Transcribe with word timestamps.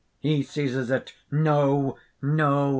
He 0.19 0.41
seizes 0.41 0.89
it._) 0.89 1.13
"No, 1.29 1.95
no! 2.23 2.69